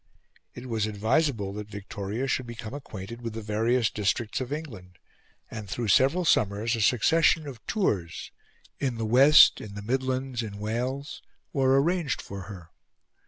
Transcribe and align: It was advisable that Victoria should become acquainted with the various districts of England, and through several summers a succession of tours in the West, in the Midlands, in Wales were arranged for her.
It 0.55 0.65
was 0.65 0.87
advisable 0.87 1.53
that 1.53 1.69
Victoria 1.69 2.25
should 2.25 2.47
become 2.47 2.73
acquainted 2.73 3.21
with 3.21 3.33
the 3.33 3.41
various 3.43 3.91
districts 3.91 4.41
of 4.41 4.51
England, 4.51 4.97
and 5.51 5.69
through 5.69 5.89
several 5.89 6.25
summers 6.25 6.75
a 6.75 6.81
succession 6.81 7.45
of 7.47 7.63
tours 7.67 8.31
in 8.79 8.95
the 8.95 9.05
West, 9.05 9.61
in 9.61 9.75
the 9.75 9.83
Midlands, 9.83 10.41
in 10.41 10.57
Wales 10.57 11.21
were 11.53 11.79
arranged 11.79 12.19
for 12.19 12.45
her. 12.49 12.71